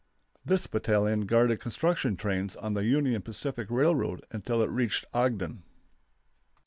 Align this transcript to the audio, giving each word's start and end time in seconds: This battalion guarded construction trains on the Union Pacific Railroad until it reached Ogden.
This 0.43 0.65
battalion 0.65 1.27
guarded 1.27 1.59
construction 1.59 2.15
trains 2.17 2.55
on 2.55 2.73
the 2.73 2.85
Union 2.85 3.21
Pacific 3.21 3.67
Railroad 3.69 4.25
until 4.31 4.63
it 4.63 4.69
reached 4.71 5.05
Ogden. 5.13 5.61